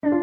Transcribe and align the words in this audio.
Welcome 0.00 0.14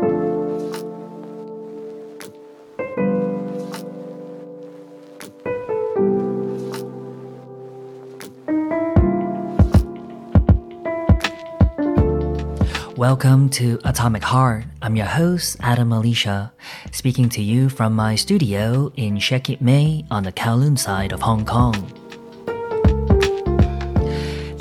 to 13.49 13.77
Atomic 13.83 14.23
Heart. 14.23 14.63
I'm 14.81 14.95
your 14.95 15.05
host, 15.05 15.57
Adam 15.59 15.91
Alicia, 15.91 16.53
speaking 16.93 17.27
to 17.27 17.41
you 17.41 17.67
from 17.67 17.91
my 17.91 18.15
studio 18.15 18.93
in 18.95 19.19
Shek 19.19 19.43
Kip 19.43 19.59
Mei 19.59 20.05
on 20.09 20.23
the 20.23 20.31
Kowloon 20.31 20.79
side 20.79 21.11
of 21.11 21.21
Hong 21.21 21.43
Kong. 21.43 22.04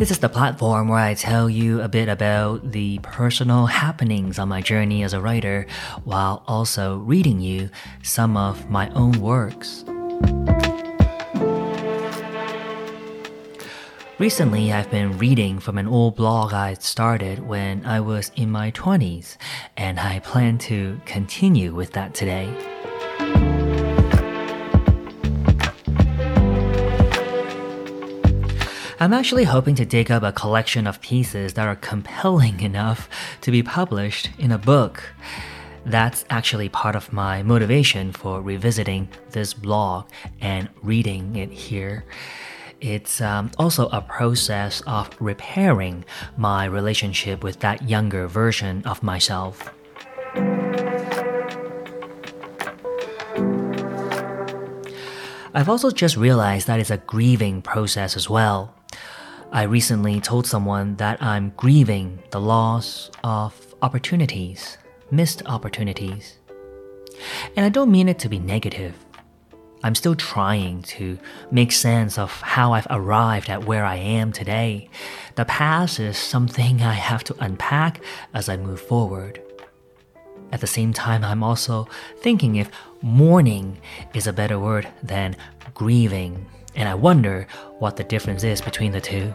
This 0.04 0.10
is 0.10 0.18
the 0.18 0.28
platform 0.28 0.88
where 0.88 0.98
I 0.98 1.14
tell 1.14 1.48
you 1.48 1.80
a 1.80 1.88
bit 1.88 2.10
about 2.10 2.72
the 2.72 2.98
personal 2.98 3.64
happenings 3.64 4.38
on 4.38 4.50
my 4.50 4.60
journey 4.60 5.02
as 5.02 5.14
a 5.14 5.20
writer 5.22 5.66
while 6.04 6.44
also 6.46 6.98
reading 6.98 7.40
you 7.40 7.70
some 8.02 8.36
of 8.36 8.68
my 8.68 8.90
own 8.90 9.12
works. 9.12 9.82
Recently, 14.18 14.74
I've 14.74 14.90
been 14.90 15.16
reading 15.16 15.58
from 15.58 15.78
an 15.78 15.88
old 15.88 16.16
blog 16.16 16.52
I 16.52 16.74
started 16.74 17.38
when 17.38 17.86
I 17.86 18.00
was 18.00 18.30
in 18.36 18.50
my 18.50 18.72
20s, 18.72 19.38
and 19.74 19.98
I 19.98 20.18
plan 20.18 20.58
to 20.68 21.00
continue 21.06 21.74
with 21.74 21.92
that 21.92 22.12
today. 22.12 22.73
I'm 29.00 29.12
actually 29.12 29.44
hoping 29.44 29.74
to 29.76 29.84
dig 29.84 30.10
up 30.10 30.22
a 30.22 30.32
collection 30.32 30.86
of 30.86 31.00
pieces 31.00 31.54
that 31.54 31.66
are 31.66 31.76
compelling 31.76 32.60
enough 32.60 33.08
to 33.40 33.50
be 33.50 33.62
published 33.62 34.30
in 34.38 34.52
a 34.52 34.58
book. 34.58 35.02
That's 35.84 36.24
actually 36.30 36.68
part 36.68 36.96
of 36.96 37.12
my 37.12 37.42
motivation 37.42 38.12
for 38.12 38.40
revisiting 38.40 39.08
this 39.30 39.52
blog 39.52 40.06
and 40.40 40.68
reading 40.82 41.36
it 41.36 41.50
here 41.50 42.04
it's 42.84 43.22
um, 43.22 43.50
also 43.58 43.88
a 43.88 44.02
process 44.02 44.82
of 44.86 45.08
repairing 45.18 46.04
my 46.36 46.66
relationship 46.66 47.42
with 47.42 47.60
that 47.60 47.88
younger 47.88 48.26
version 48.26 48.82
of 48.84 49.02
myself. 49.02 49.72
I've 55.54 55.68
also 55.68 55.90
just 55.90 56.16
realized 56.16 56.66
that 56.66 56.78
it's 56.78 56.90
a 56.90 56.98
grieving 56.98 57.62
process 57.62 58.16
as 58.16 58.28
well. 58.28 58.74
I 59.54 59.62
recently 59.62 60.20
told 60.20 60.48
someone 60.48 60.96
that 60.96 61.22
I'm 61.22 61.52
grieving 61.56 62.18
the 62.32 62.40
loss 62.40 63.08
of 63.22 63.72
opportunities, 63.82 64.78
missed 65.12 65.44
opportunities. 65.46 66.38
And 67.54 67.64
I 67.64 67.68
don't 67.68 67.92
mean 67.92 68.08
it 68.08 68.18
to 68.18 68.28
be 68.28 68.40
negative. 68.40 68.96
I'm 69.84 69.94
still 69.94 70.16
trying 70.16 70.82
to 70.98 71.20
make 71.52 71.70
sense 71.70 72.18
of 72.18 72.32
how 72.40 72.72
I've 72.72 72.88
arrived 72.90 73.48
at 73.48 73.64
where 73.64 73.84
I 73.84 73.94
am 73.94 74.32
today. 74.32 74.90
The 75.36 75.44
past 75.44 76.00
is 76.00 76.18
something 76.18 76.82
I 76.82 76.94
have 76.94 77.22
to 77.22 77.36
unpack 77.38 78.02
as 78.34 78.48
I 78.48 78.56
move 78.56 78.80
forward. 78.80 79.40
At 80.50 80.62
the 80.62 80.66
same 80.66 80.92
time, 80.92 81.22
I'm 81.22 81.44
also 81.44 81.86
thinking 82.18 82.56
if 82.56 82.72
mourning 83.02 83.78
is 84.14 84.26
a 84.26 84.32
better 84.32 84.58
word 84.58 84.88
than 85.00 85.36
grieving, 85.74 86.44
and 86.76 86.88
I 86.88 86.94
wonder 86.94 87.46
what 87.78 87.96
the 87.96 88.04
difference 88.04 88.44
is 88.44 88.60
between 88.60 88.92
the 88.92 89.00
two. 89.00 89.32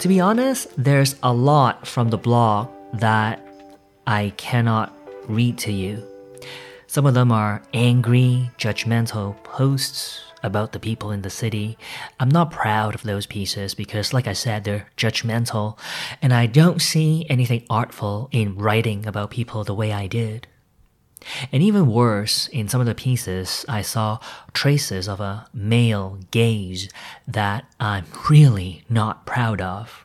To 0.00 0.08
be 0.08 0.20
honest, 0.20 0.68
there's 0.76 1.16
a 1.22 1.32
lot 1.32 1.86
from 1.86 2.10
the 2.10 2.18
blog 2.18 2.68
that 2.92 3.42
I 4.06 4.34
cannot 4.36 4.94
read 5.26 5.56
to 5.60 5.72
you. 5.72 6.13
Some 6.94 7.06
of 7.06 7.14
them 7.14 7.32
are 7.32 7.60
angry, 7.74 8.52
judgmental 8.56 9.42
posts 9.42 10.22
about 10.44 10.70
the 10.70 10.78
people 10.78 11.10
in 11.10 11.22
the 11.22 11.28
city. 11.28 11.76
I'm 12.20 12.28
not 12.28 12.52
proud 12.52 12.94
of 12.94 13.02
those 13.02 13.26
pieces 13.26 13.74
because, 13.74 14.12
like 14.12 14.28
I 14.28 14.32
said, 14.32 14.62
they're 14.62 14.86
judgmental, 14.96 15.76
and 16.22 16.32
I 16.32 16.46
don't 16.46 16.80
see 16.80 17.26
anything 17.28 17.66
artful 17.68 18.28
in 18.30 18.54
writing 18.54 19.06
about 19.06 19.32
people 19.32 19.64
the 19.64 19.74
way 19.74 19.92
I 19.92 20.06
did. 20.06 20.46
And 21.50 21.64
even 21.64 21.88
worse, 21.88 22.46
in 22.46 22.68
some 22.68 22.80
of 22.80 22.86
the 22.86 22.94
pieces, 22.94 23.64
I 23.68 23.82
saw 23.82 24.20
traces 24.52 25.08
of 25.08 25.18
a 25.18 25.48
male 25.52 26.20
gaze 26.30 26.88
that 27.26 27.64
I'm 27.80 28.06
really 28.30 28.84
not 28.88 29.26
proud 29.26 29.60
of. 29.60 30.03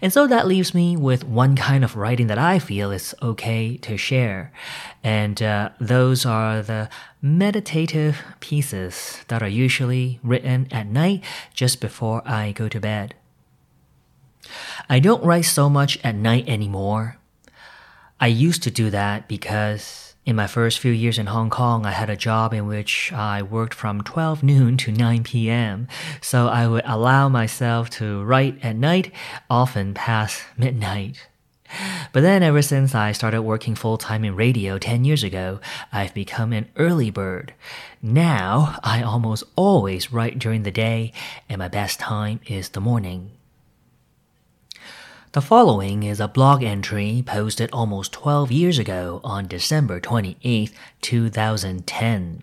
And 0.00 0.12
so 0.12 0.26
that 0.26 0.46
leaves 0.46 0.74
me 0.74 0.96
with 0.96 1.24
one 1.24 1.56
kind 1.56 1.84
of 1.84 1.96
writing 1.96 2.26
that 2.28 2.38
I 2.38 2.58
feel 2.58 2.90
is 2.90 3.14
okay 3.22 3.76
to 3.78 3.96
share. 3.96 4.52
And 5.02 5.42
uh, 5.42 5.70
those 5.80 6.24
are 6.24 6.62
the 6.62 6.88
meditative 7.20 8.22
pieces 8.40 9.24
that 9.28 9.42
are 9.42 9.48
usually 9.48 10.20
written 10.22 10.68
at 10.70 10.86
night 10.86 11.24
just 11.54 11.80
before 11.80 12.22
I 12.24 12.52
go 12.52 12.68
to 12.68 12.80
bed. 12.80 13.14
I 14.88 15.00
don't 15.00 15.24
write 15.24 15.46
so 15.46 15.68
much 15.68 15.98
at 16.04 16.14
night 16.14 16.48
anymore 16.48 17.18
I 18.18 18.28
used 18.28 18.62
to 18.62 18.70
do 18.70 18.90
that 18.90 19.28
because 19.28 20.05
in 20.26 20.34
my 20.34 20.48
first 20.48 20.80
few 20.80 20.90
years 20.90 21.18
in 21.18 21.26
Hong 21.26 21.50
Kong, 21.50 21.86
I 21.86 21.92
had 21.92 22.10
a 22.10 22.16
job 22.16 22.52
in 22.52 22.66
which 22.66 23.12
I 23.12 23.42
worked 23.42 23.74
from 23.74 24.02
12 24.02 24.42
noon 24.42 24.76
to 24.78 24.90
9 24.90 25.22
p.m. 25.22 25.86
So 26.20 26.48
I 26.48 26.66
would 26.66 26.82
allow 26.84 27.28
myself 27.28 27.88
to 27.90 28.24
write 28.24 28.58
at 28.62 28.74
night, 28.74 29.12
often 29.48 29.94
past 29.94 30.42
midnight. 30.58 31.28
But 32.12 32.22
then, 32.22 32.42
ever 32.42 32.62
since 32.62 32.94
I 32.94 33.12
started 33.12 33.42
working 33.42 33.74
full 33.76 33.98
time 33.98 34.24
in 34.24 34.36
radio 34.36 34.78
10 34.78 35.04
years 35.04 35.22
ago, 35.22 35.60
I've 35.92 36.14
become 36.14 36.52
an 36.52 36.68
early 36.76 37.10
bird. 37.10 37.54
Now, 38.02 38.78
I 38.82 39.02
almost 39.02 39.44
always 39.54 40.12
write 40.12 40.38
during 40.38 40.64
the 40.64 40.70
day, 40.70 41.12
and 41.48 41.58
my 41.58 41.68
best 41.68 42.00
time 42.00 42.40
is 42.46 42.70
the 42.70 42.80
morning. 42.80 43.30
The 45.36 45.42
following 45.42 46.04
is 46.04 46.18
a 46.18 46.28
blog 46.28 46.62
entry 46.62 47.22
posted 47.26 47.68
almost 47.70 48.10
12 48.14 48.50
years 48.50 48.78
ago 48.78 49.20
on 49.22 49.46
December 49.46 50.00
28, 50.00 50.72
2010. 51.02 52.42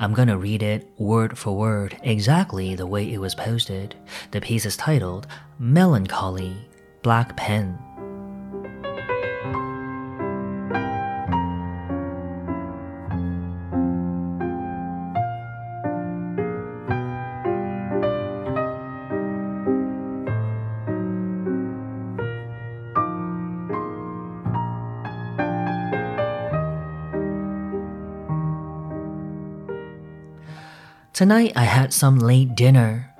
I'm 0.00 0.12
gonna 0.12 0.36
read 0.36 0.64
it 0.64 0.90
word 0.98 1.38
for 1.38 1.56
word 1.56 1.96
exactly 2.02 2.74
the 2.74 2.88
way 2.88 3.12
it 3.12 3.20
was 3.20 3.36
posted. 3.36 3.94
The 4.32 4.40
piece 4.40 4.66
is 4.66 4.76
titled 4.76 5.28
Melancholy 5.60 6.56
Black 7.04 7.36
Pen. 7.36 7.78
Tonight 31.22 31.52
I 31.54 31.66
had 31.66 31.92
some 31.92 32.18
late 32.18 32.56
dinner. 32.56 33.14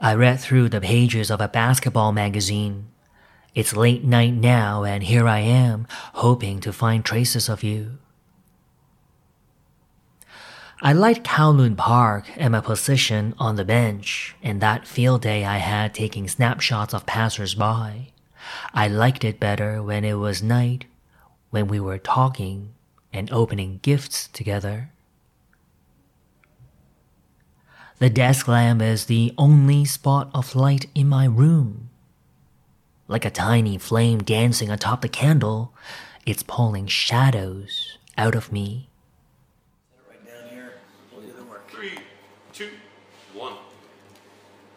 I 0.00 0.14
read 0.14 0.40
through 0.40 0.70
the 0.70 0.80
pages 0.80 1.30
of 1.30 1.42
a 1.42 1.46
basketball 1.46 2.10
magazine. 2.10 2.88
It's 3.54 3.76
late 3.76 4.02
night 4.02 4.32
now, 4.32 4.82
and 4.84 5.02
here 5.02 5.28
I 5.28 5.40
am, 5.40 5.86
hoping 6.14 6.58
to 6.60 6.72
find 6.72 7.04
traces 7.04 7.50
of 7.50 7.62
you. 7.62 7.98
I 10.80 10.94
liked 10.94 11.28
Kowloon 11.28 11.76
Park 11.76 12.30
and 12.38 12.52
my 12.52 12.62
position 12.62 13.34
on 13.38 13.56
the 13.56 13.64
bench 13.66 14.34
and 14.42 14.62
that 14.62 14.88
field 14.88 15.20
day 15.20 15.44
I 15.44 15.58
had 15.58 15.92
taking 15.92 16.28
snapshots 16.28 16.94
of 16.94 17.04
passers-by. 17.04 18.08
I 18.72 18.88
liked 18.88 19.22
it 19.22 19.38
better 19.38 19.82
when 19.82 20.02
it 20.02 20.14
was 20.14 20.42
night, 20.42 20.86
when 21.50 21.68
we 21.68 21.78
were 21.78 21.98
talking 21.98 22.72
and 23.12 23.30
opening 23.30 23.80
gifts 23.82 24.28
together. 24.28 24.92
The 28.00 28.08
desk 28.08 28.46
lamp 28.46 28.80
is 28.80 29.06
the 29.06 29.34
only 29.36 29.84
spot 29.84 30.30
of 30.32 30.54
light 30.54 30.86
in 30.94 31.08
my 31.08 31.24
room. 31.24 31.90
Like 33.08 33.24
a 33.24 33.30
tiny 33.30 33.76
flame 33.76 34.22
dancing 34.22 34.70
atop 34.70 35.02
the 35.02 35.08
candle, 35.08 35.74
it's 36.24 36.44
pulling 36.44 36.86
shadows 36.86 37.98
out 38.16 38.36
of 38.36 38.52
me. 38.52 38.88
Right 40.08 40.24
down 40.24 40.48
here. 40.48 40.74
We'll 41.10 41.22
do 41.22 41.32
the 41.32 41.42
work. 41.42 41.68
Three, 41.72 41.98
two, 42.52 42.70
one. 43.34 43.54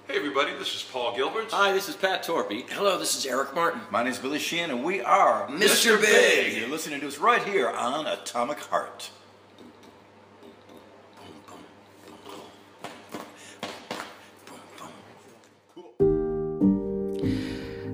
Hey 0.07 0.15
everybody, 0.15 0.53
this 0.57 0.73
is 0.73 0.81
Paul 0.81 1.15
Gilbert. 1.15 1.51
Hi, 1.51 1.73
this 1.73 1.89
is 1.89 1.95
Pat 1.95 2.25
Torpey. 2.25 2.67
Hello, 2.71 2.97
this 2.97 3.15
is 3.15 3.23
Eric 3.27 3.53
Martin. 3.53 3.81
My 3.91 4.01
name 4.01 4.13
is 4.13 4.17
Billy 4.17 4.39
Sheehan, 4.39 4.71
and 4.71 4.83
we 4.83 4.99
are 4.99 5.47
Mr. 5.47 6.01
Big. 6.01 6.57
You're 6.57 6.69
listening 6.69 6.99
to 7.01 7.07
us 7.07 7.19
right 7.19 7.43
here 7.43 7.69
on 7.69 8.07
Atomic 8.07 8.61
Heart. 8.61 9.11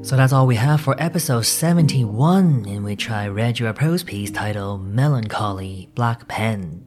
So 0.08 0.16
that's 0.16 0.32
all 0.32 0.48
we 0.48 0.56
have 0.56 0.80
for 0.80 0.96
episode 1.04 1.42
71, 1.42 2.66
in 2.66 2.84
which 2.86 3.10
I 3.10 3.28
read 3.28 3.60
you 3.60 3.68
a 3.68 3.74
prose 3.74 4.04
piece 4.04 4.32
titled 4.32 4.86
Melancholy 4.86 5.90
Black 5.96 6.30
Pen. 6.30 6.86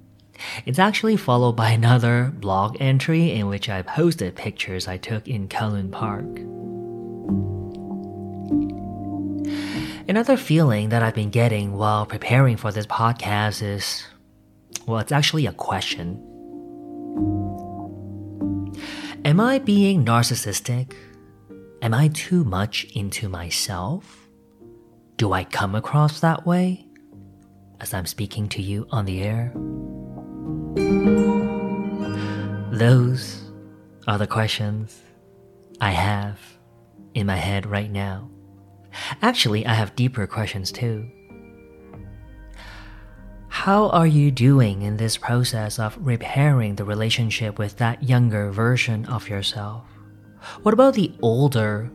It's 0.65 0.79
actually 0.79 1.19
followed 1.19 1.53
by 1.53 1.69
another 1.69 2.33
blog 2.35 2.79
entry 2.81 3.33
in 3.33 3.47
which 3.47 3.69
I 3.69 3.83
posted 3.83 4.37
pictures 4.37 4.89
I 4.89 4.97
took 4.97 5.29
in 5.29 5.49
Kowloon 5.49 5.93
Park. 5.93 6.25
Another 10.09 10.39
feeling 10.39 10.89
that 10.89 11.03
I've 11.03 11.15
been 11.15 11.29
getting 11.29 11.75
while 11.75 12.07
preparing 12.07 12.57
for 12.57 12.73
this 12.73 12.87
podcast 12.87 13.63
is 13.63 14.07
well, 14.87 14.99
it's 14.99 15.13
actually 15.13 15.45
a 15.45 15.53
question. 15.53 16.17
Am 19.27 19.39
I 19.41 19.59
being 19.59 20.07
narcissistic? 20.07 20.95
Am 21.83 21.95
I 21.95 22.09
too 22.09 22.45
much 22.45 22.85
into 22.95 23.27
myself? 23.31 24.29
Do 25.17 25.33
I 25.33 25.45
come 25.45 25.75
across 25.75 26.21
that 26.21 26.47
way 26.47 26.87
as 27.81 27.95
I'm 27.95 28.05
speaking 28.05 28.51
to 28.51 28.61
you 28.61 28.87
on 28.91 29.07
the 29.07 29.23
air? 29.23 29.51
Those 32.71 33.51
are 34.07 34.19
the 34.19 34.27
questions 34.27 35.01
I 35.81 35.93
have 35.93 36.39
in 37.15 37.27
my 37.27 37.37
head 37.37 37.65
right 37.65 37.91
now. 37.91 38.31
Actually, 39.23 39.65
I 39.65 39.73
have 39.73 39.97
deeper 39.97 40.27
questions 40.27 40.71
too. 40.71 41.09
How 43.49 43.89
are 43.89 44.07
you 44.07 44.31
doing 44.31 44.83
in 44.83 44.99
this 44.99 45.17
process 45.17 45.79
of 45.79 45.97
repairing 45.99 46.75
the 46.75 46.85
relationship 46.85 47.59
with 47.59 47.79
that 47.79 48.03
younger 48.03 48.51
version 48.51 49.07
of 49.07 49.31
yourself? 49.31 49.87
What 50.63 50.75
about 50.75 50.95
the 50.95 51.13
older, 51.23 51.91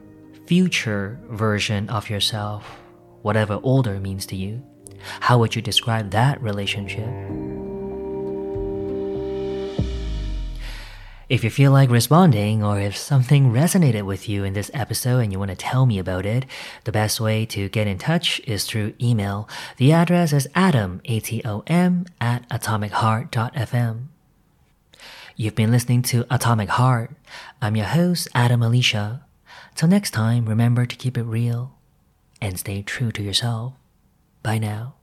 future 0.46 1.20
version 1.30 1.90
of 1.90 2.10
yourself, 2.10 2.80
whatever 3.22 3.60
older 3.64 4.00
means 4.00 4.26
to 4.28 4.36
you? 4.36 4.64
How 5.20 5.38
would 5.40 5.56
you 5.56 5.62
describe 5.62 6.12
that 6.12 6.42
relationship? 6.42 7.10
If 11.28 11.44
you 11.44 11.50
feel 11.50 11.72
like 11.72 11.90
responding, 11.90 12.64
or 12.64 12.80
if 12.80 12.96
something 12.96 13.52
resonated 13.52 14.04
with 14.04 14.30
you 14.30 14.44
in 14.44 14.54
this 14.54 14.70
episode 14.76 15.20
and 15.20 15.32
you 15.32 15.40
want 15.40 15.50
to 15.50 15.58
tell 15.58 15.88
me 15.88 15.98
about 15.98 16.24
it, 16.24 16.46
the 16.84 16.92
best 16.92 17.20
way 17.20 17.48
to 17.48 17.68
get 17.70 17.88
in 17.88 17.98
touch 17.98 18.40
is 18.46 18.66
through 18.66 18.94
email. 19.02 19.50
The 19.78 19.92
address 19.92 20.34
is 20.34 20.48
atom, 20.54 21.02
A-T-O-M, 21.06 22.06
at 22.22 22.48
atomicheart.fm. 22.50 24.15
You've 25.38 25.56
been 25.56 25.72
listening 25.72 26.02
to 26.04 26.26
Atomic 26.34 26.70
Heart. 26.70 27.12
I'm 27.62 27.76
your 27.76 27.88
host, 27.88 28.30
Adam 28.34 28.64
Alicia. 28.64 29.26
Till 29.76 29.90
next 29.90 30.12
time, 30.12 30.46
remember 30.46 30.86
to 30.86 30.96
keep 30.96 31.18
it 31.18 31.24
real 31.24 31.76
and 32.42 32.58
stay 32.58 32.82
true 32.82 33.12
to 33.12 33.22
yourself. 33.22 33.74
Bye 34.44 34.60
now. 34.60 34.95